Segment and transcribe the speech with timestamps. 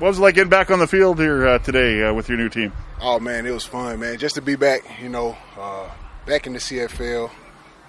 [0.00, 2.38] what was it like getting back on the field here uh, today uh, with your
[2.38, 2.72] new team?
[3.02, 4.16] Oh man, it was fun, man.
[4.16, 5.90] Just to be back, you know, uh,
[6.24, 7.30] back in the CFL,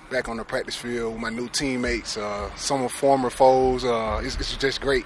[0.10, 3.86] back on the practice field with my new teammates, uh, some of former foes.
[3.86, 5.06] Uh, it's, it's, just great.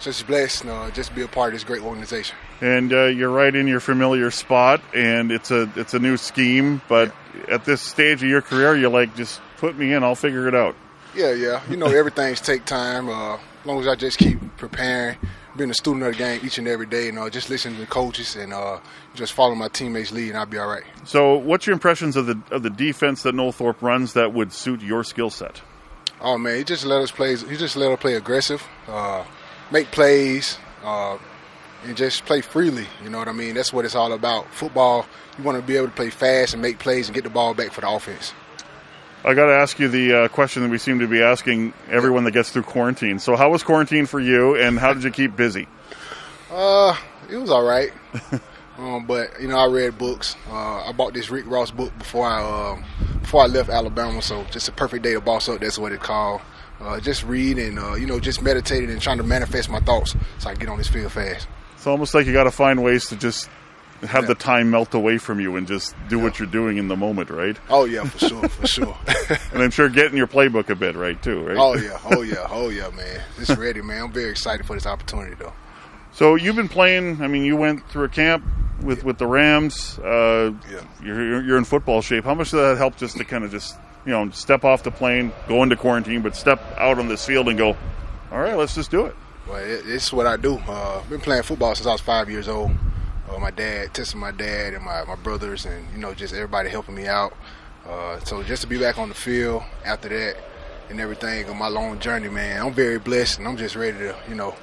[0.00, 2.34] Just blessed, uh, just be a part of this great organization.
[2.62, 6.80] And uh, you're right in your familiar spot, and it's a it's a new scheme.
[6.88, 7.54] But yeah.
[7.54, 10.54] at this stage of your career, you're like, just put me in, I'll figure it
[10.54, 10.74] out.
[11.14, 11.62] Yeah, yeah.
[11.68, 13.10] You know, everything's take time.
[13.10, 15.18] Uh, as long as I just keep preparing,
[15.56, 17.80] being a student of the game each and every day, and uh, just listening to
[17.80, 18.78] the coaches and uh,
[19.14, 20.84] just follow my teammates' lead, and I'll be all right.
[21.04, 24.52] So, what's your impressions of the of the defense that Noel Thorpe runs that would
[24.52, 25.62] suit your skill set?
[26.20, 27.36] Oh man, he just let us play.
[27.36, 29.24] He just let us play aggressive, uh,
[29.70, 31.18] make plays, uh,
[31.84, 32.86] and just play freely.
[33.02, 33.54] You know what I mean?
[33.54, 34.52] That's what it's all about.
[34.52, 35.06] Football,
[35.38, 37.54] you want to be able to play fast and make plays and get the ball
[37.54, 38.32] back for the offense.
[39.26, 42.22] I got to ask you the uh, question that we seem to be asking everyone
[42.24, 43.18] that gets through quarantine.
[43.18, 45.66] So, how was quarantine for you, and how did you keep busy?
[46.48, 46.96] Uh,
[47.28, 47.92] it was all right.
[48.78, 50.36] um, but you know, I read books.
[50.48, 52.82] Uh, I bought this Rick Ross book before I uh,
[53.20, 54.22] before I left Alabama.
[54.22, 55.60] So, just a perfect day to boss up.
[55.60, 56.40] That's what it's called.
[56.80, 60.14] Uh, just read and uh, you know, just meditating and trying to manifest my thoughts
[60.38, 61.48] so I can get on this field fast.
[61.74, 63.48] It's almost like you got to find ways to just
[64.02, 64.28] have yeah.
[64.28, 66.22] the time melt away from you and just do yeah.
[66.22, 67.56] what you're doing in the moment, right?
[67.68, 68.98] Oh yeah, for sure, for sure.
[69.52, 71.56] and I'm sure getting your playbook a bit right too, right?
[71.56, 73.20] Oh yeah, oh yeah, oh yeah, man.
[73.38, 74.04] It's ready, man.
[74.04, 75.52] I'm very excited for this opportunity though.
[76.12, 77.22] So you've been playing.
[77.22, 78.44] I mean, you went through a camp
[78.82, 79.98] with with the Rams.
[79.98, 80.80] Uh, yeah.
[81.02, 82.24] You're you're in football shape.
[82.24, 84.90] How much did that help just to kind of just you know step off the
[84.90, 87.76] plane, go into quarantine, but step out on this field and go,
[88.30, 89.16] all right, let's just do it.
[89.48, 90.56] Well, it, it's what I do.
[90.66, 92.72] Uh, been playing football since I was five years old
[93.28, 96.68] uh, my dad, testing my dad and my, my brothers, and you know just everybody
[96.68, 97.34] helping me out.
[97.86, 100.36] Uh, so just to be back on the field after that
[100.90, 104.16] and everything on my long journey, man, I'm very blessed, and I'm just ready to
[104.28, 104.54] you know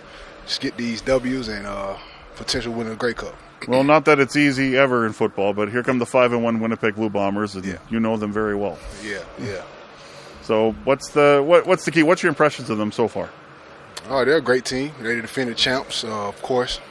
[0.46, 1.98] just get these W's and uh,
[2.36, 3.36] potential win a Grey Cup.
[3.68, 6.60] Well, not that it's easy ever in football, but here come the five and one
[6.60, 7.78] Winnipeg Blue Bombers, and yeah.
[7.90, 8.78] you know them very well.
[9.04, 9.64] Yeah, yeah.
[10.42, 12.04] So what's the what, what's the key?
[12.04, 13.30] What's your impressions of them so far?
[14.10, 14.92] Oh, they're a great team.
[15.00, 16.82] They're the defending champs, uh, of course.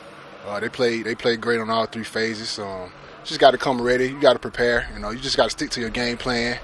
[0.45, 2.59] Uh, they played they played great on all three phases.
[2.59, 2.93] Um,
[3.25, 4.09] just got to come ready.
[4.09, 4.89] You got to prepare.
[4.93, 6.59] You know, you just got to stick to your game plan,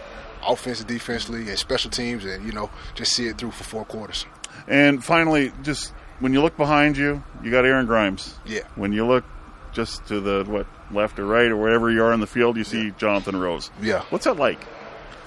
[0.46, 4.26] offense, defensively, and special teams, and you know, just see it through for four quarters.
[4.66, 8.34] And finally, just when you look behind you, you got Aaron Grymes.
[8.44, 8.62] Yeah.
[8.74, 9.24] When you look
[9.72, 12.64] just to the what left or right or wherever you are in the field, you
[12.64, 12.92] see yeah.
[12.98, 13.70] Jonathan Rose.
[13.80, 14.02] Yeah.
[14.10, 14.60] What's that like?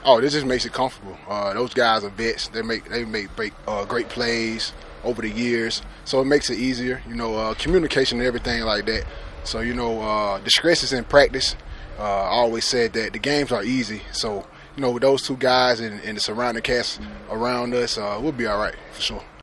[0.03, 1.17] Oh, this just makes it comfortable.
[1.27, 2.47] Uh, those guys are vets.
[2.49, 4.73] They make they make great, uh, great plays
[5.03, 5.81] over the years.
[6.05, 9.05] So it makes it easier, you know, uh, communication and everything like that.
[9.43, 11.55] So, you know, uh, disgrace is in practice.
[11.97, 14.01] Uh, I always said that the games are easy.
[14.11, 14.45] So,
[14.75, 18.31] you know, with those two guys and, and the surrounding cast around us, uh, we'll
[18.31, 19.23] be all right for sure.